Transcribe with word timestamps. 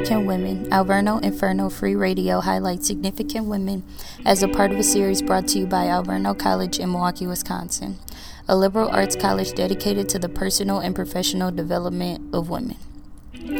Significant 0.00 0.26
Women, 0.26 0.70
Alverno 0.70 1.22
Inferno 1.22 1.68
Free 1.68 1.94
Radio 1.94 2.40
highlights 2.40 2.86
significant 2.86 3.48
women 3.48 3.82
as 4.24 4.42
a 4.42 4.48
part 4.48 4.72
of 4.72 4.78
a 4.78 4.82
series 4.82 5.20
brought 5.20 5.46
to 5.48 5.58
you 5.58 5.66
by 5.66 5.88
Alverno 5.88 6.38
College 6.38 6.78
in 6.78 6.90
Milwaukee, 6.90 7.26
Wisconsin, 7.26 7.98
a 8.48 8.56
liberal 8.56 8.88
arts 8.88 9.14
college 9.14 9.52
dedicated 9.52 10.08
to 10.08 10.18
the 10.18 10.30
personal 10.30 10.78
and 10.78 10.94
professional 10.94 11.50
development 11.50 12.34
of 12.34 12.48
women. 12.48 12.78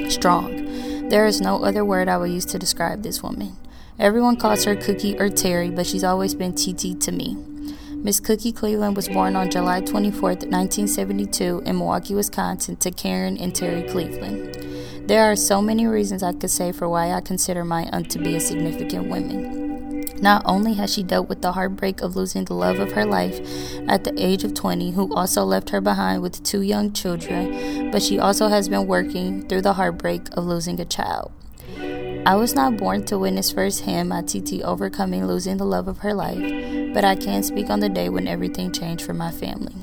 Strong. 0.09 1.11
There 1.11 1.27
is 1.27 1.43
no 1.43 1.63
other 1.63 1.85
word 1.85 2.09
I 2.09 2.17
will 2.17 2.27
use 2.27 2.47
to 2.47 2.59
describe 2.59 3.03
this 3.03 3.23
woman. 3.23 3.59
Everyone 3.99 4.39
calls 4.39 4.65
her 4.65 4.75
Cookie 4.75 5.19
or 5.19 5.29
Terry, 5.29 5.69
but 5.69 5.87
she's 5.87 6.05
always 6.05 6.35
been 6.35 6.55
TT 6.55 6.99
to 7.03 7.13
me. 7.13 7.37
Miss 7.91 8.19
Cookie 8.19 8.53
Cleveland 8.53 8.97
was 8.97 9.11
born 9.11 9.37
on 9.37 9.51
July 9.51 9.83
24, 9.83 10.23
1972, 10.23 11.65
in 11.67 11.77
Milwaukee, 11.77 12.15
Wisconsin, 12.15 12.77
to 12.77 12.91
Karen 12.91 13.37
and 13.37 13.55
Terry 13.55 13.83
Cleveland. 13.83 14.70
There 15.11 15.25
are 15.25 15.35
so 15.35 15.61
many 15.61 15.89
reasons 15.89 16.23
I 16.23 16.33
could 16.33 16.53
say 16.53 16.71
for 16.71 16.89
why 16.89 17.11
I 17.11 17.21
consider 17.21 17.65
my 17.65 17.89
aunt 17.91 18.13
to 18.13 18.21
be 18.21 18.37
a 18.37 18.41
significant 18.41 19.09
woman. 19.09 20.05
Not 20.23 20.43
only 20.45 20.75
has 20.75 20.95
she 20.95 21.03
dealt 21.03 21.29
with 21.29 21.43
the 21.43 21.51
heartbreak 21.51 22.01
of 22.01 22.15
losing 22.15 22.45
the 22.45 22.55
love 22.55 22.79
of 22.79 22.93
her 22.93 23.05
life 23.05 23.41
at 23.89 24.05
the 24.05 24.15
age 24.17 24.45
of 24.45 24.55
20, 24.55 24.93
who 24.93 25.13
also 25.13 25.43
left 25.43 25.71
her 25.71 25.81
behind 25.81 26.23
with 26.23 26.45
two 26.45 26.63
young 26.63 26.93
children, 26.93 27.91
but 27.91 28.05
she 28.05 28.21
also 28.21 28.47
has 28.47 28.69
been 28.69 28.87
working 28.87 29.49
through 29.49 29.63
the 29.63 29.73
heartbreak 29.73 30.29
of 30.37 30.45
losing 30.45 30.79
a 30.79 30.85
child. 30.85 31.33
I 32.25 32.37
was 32.37 32.55
not 32.55 32.77
born 32.77 33.05
to 33.07 33.19
witness 33.19 33.51
firsthand 33.51 34.11
my 34.11 34.23
TT 34.23 34.63
overcoming 34.63 35.27
losing 35.27 35.57
the 35.57 35.67
love 35.67 35.89
of 35.89 35.99
her 35.99 36.15
life, 36.15 36.95
but 36.95 37.05
I 37.05 37.17
can 37.17 37.43
speak 37.43 37.69
on 37.69 37.81
the 37.81 37.89
day 37.89 38.09
when 38.09 38.29
everything 38.29 38.71
changed 38.71 39.05
for 39.05 39.15
my 39.15 39.33
family. 39.33 39.75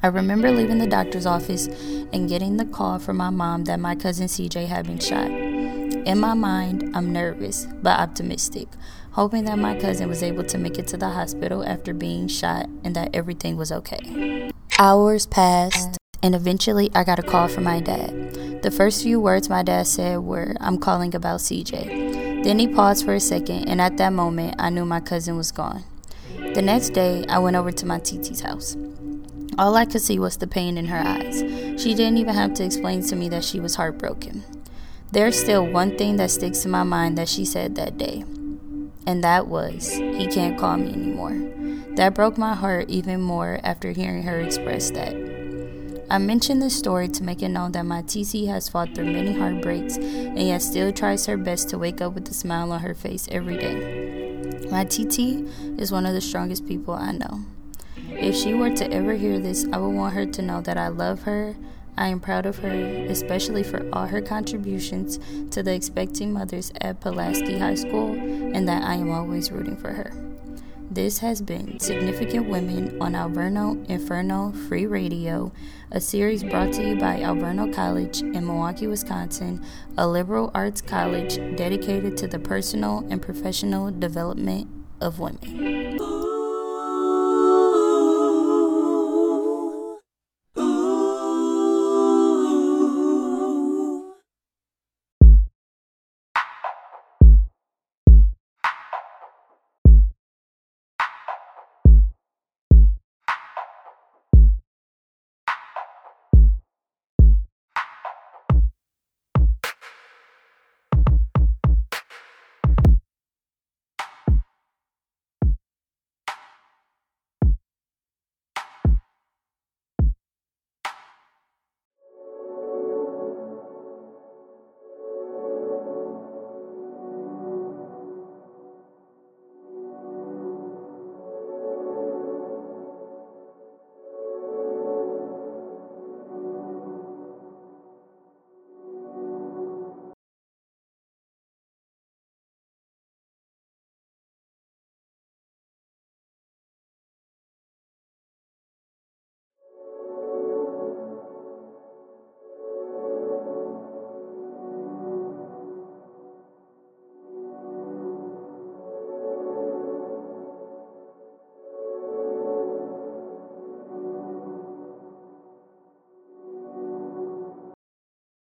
I 0.00 0.06
remember 0.06 0.52
leaving 0.52 0.78
the 0.78 0.86
doctor's 0.86 1.26
office 1.26 1.66
and 2.12 2.28
getting 2.28 2.56
the 2.56 2.64
call 2.64 3.00
from 3.00 3.16
my 3.16 3.30
mom 3.30 3.64
that 3.64 3.80
my 3.80 3.96
cousin 3.96 4.28
CJ 4.28 4.66
had 4.66 4.86
been 4.86 5.00
shot. 5.00 5.28
In 5.28 6.20
my 6.20 6.34
mind, 6.34 6.90
I'm 6.94 7.12
nervous 7.12 7.66
but 7.82 7.98
optimistic, 7.98 8.68
hoping 9.10 9.44
that 9.44 9.58
my 9.58 9.78
cousin 9.78 10.08
was 10.08 10.22
able 10.22 10.44
to 10.44 10.56
make 10.56 10.78
it 10.78 10.86
to 10.88 10.96
the 10.96 11.08
hospital 11.08 11.64
after 11.66 11.92
being 11.92 12.28
shot 12.28 12.66
and 12.84 12.94
that 12.94 13.10
everything 13.12 13.56
was 13.56 13.72
okay. 13.72 14.50
Hours 14.78 15.26
passed, 15.26 15.98
and 16.22 16.34
eventually 16.34 16.90
I 16.94 17.02
got 17.02 17.18
a 17.18 17.22
call 17.22 17.48
from 17.48 17.64
my 17.64 17.80
dad. 17.80 18.62
The 18.62 18.70
first 18.70 19.02
few 19.02 19.20
words 19.20 19.48
my 19.48 19.64
dad 19.64 19.88
said 19.88 20.20
were, 20.20 20.54
I'm 20.60 20.78
calling 20.78 21.14
about 21.14 21.40
CJ. 21.40 22.44
Then 22.44 22.60
he 22.60 22.68
paused 22.68 23.04
for 23.04 23.14
a 23.14 23.20
second, 23.20 23.68
and 23.68 23.80
at 23.80 23.96
that 23.96 24.12
moment, 24.12 24.54
I 24.60 24.70
knew 24.70 24.84
my 24.84 25.00
cousin 25.00 25.36
was 25.36 25.50
gone. 25.50 25.82
The 26.54 26.62
next 26.62 26.90
day, 26.90 27.24
I 27.28 27.40
went 27.40 27.56
over 27.56 27.72
to 27.72 27.86
my 27.86 27.98
TT's 27.98 28.40
house. 28.40 28.76
All 29.56 29.76
I 29.76 29.84
could 29.84 30.02
see 30.02 30.18
was 30.18 30.36
the 30.36 30.46
pain 30.46 30.76
in 30.76 30.86
her 30.86 30.98
eyes. 30.98 31.40
She 31.80 31.94
didn't 31.94 32.18
even 32.18 32.34
have 32.34 32.54
to 32.54 32.64
explain 32.64 33.02
to 33.02 33.16
me 33.16 33.28
that 33.28 33.44
she 33.44 33.60
was 33.60 33.76
heartbroken. 33.76 34.44
There's 35.10 35.38
still 35.38 35.66
one 35.66 35.96
thing 35.96 36.16
that 36.16 36.30
sticks 36.30 36.64
in 36.64 36.70
my 36.70 36.82
mind 36.82 37.16
that 37.16 37.28
she 37.28 37.44
said 37.44 37.76
that 37.76 37.96
day, 37.96 38.24
and 39.06 39.24
that 39.24 39.46
was, 39.46 39.90
He 39.92 40.26
can't 40.26 40.58
call 40.58 40.76
me 40.76 40.92
anymore. 40.92 41.36
That 41.96 42.14
broke 42.14 42.36
my 42.36 42.54
heart 42.54 42.90
even 42.90 43.22
more 43.22 43.58
after 43.64 43.92
hearing 43.92 44.24
her 44.24 44.38
express 44.40 44.90
that. 44.90 45.14
I 46.10 46.18
mention 46.18 46.58
this 46.58 46.76
story 46.76 47.08
to 47.08 47.22
make 47.22 47.42
it 47.42 47.48
known 47.48 47.72
that 47.72 47.84
my 47.84 48.02
TT 48.02 48.46
has 48.46 48.68
fought 48.68 48.94
through 48.94 49.12
many 49.12 49.38
heartbreaks 49.38 49.96
and 49.96 50.40
yet 50.40 50.62
still 50.62 50.90
tries 50.90 51.26
her 51.26 51.36
best 51.36 51.68
to 51.70 51.78
wake 51.78 52.00
up 52.00 52.14
with 52.14 52.28
a 52.30 52.34
smile 52.34 52.72
on 52.72 52.80
her 52.80 52.94
face 52.94 53.28
every 53.30 53.58
day. 53.58 54.68
My 54.70 54.84
TT 54.84 55.18
is 55.78 55.92
one 55.92 56.06
of 56.06 56.14
the 56.14 56.20
strongest 56.20 56.66
people 56.66 56.94
I 56.94 57.12
know. 57.12 57.40
If 58.10 58.34
she 58.34 58.54
were 58.54 58.70
to 58.70 58.92
ever 58.92 59.14
hear 59.14 59.38
this, 59.38 59.66
I 59.72 59.78
would 59.78 59.94
want 59.94 60.14
her 60.14 60.26
to 60.26 60.42
know 60.42 60.60
that 60.62 60.76
I 60.76 60.88
love 60.88 61.22
her. 61.22 61.54
I 61.96 62.08
am 62.08 62.20
proud 62.20 62.46
of 62.46 62.58
her, 62.58 62.70
especially 63.08 63.62
for 63.62 63.88
all 63.92 64.06
her 64.06 64.20
contributions 64.20 65.18
to 65.50 65.62
the 65.62 65.74
expecting 65.74 66.32
mothers 66.32 66.72
at 66.80 67.00
Pulaski 67.00 67.58
High 67.58 67.74
School, 67.74 68.12
and 68.12 68.68
that 68.68 68.82
I 68.82 68.94
am 68.94 69.10
always 69.10 69.50
rooting 69.50 69.76
for 69.76 69.92
her. 69.92 70.12
This 70.90 71.18
has 71.18 71.42
been 71.42 71.78
Significant 71.80 72.48
Women 72.48 73.00
on 73.02 73.12
Alverno 73.12 73.84
Inferno 73.90 74.52
Free 74.52 74.86
Radio, 74.86 75.52
a 75.90 76.00
series 76.00 76.42
brought 76.42 76.72
to 76.74 76.88
you 76.88 76.96
by 76.96 77.18
Alverno 77.18 77.74
College 77.74 78.22
in 78.22 78.46
Milwaukee, 78.46 78.86
Wisconsin, 78.86 79.62
a 79.98 80.08
liberal 80.08 80.50
arts 80.54 80.80
college 80.80 81.36
dedicated 81.56 82.16
to 82.16 82.26
the 82.26 82.38
personal 82.38 83.06
and 83.10 83.20
professional 83.20 83.90
development 83.90 84.66
of 85.00 85.18
women. 85.18 86.27